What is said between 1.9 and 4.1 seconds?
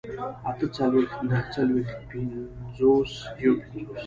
پينځوس، يوپينځوس